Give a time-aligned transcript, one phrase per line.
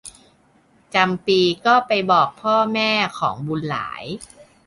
[0.93, 4.03] จำปีก็ไปบอกพ่อแม่ของบุญหลาย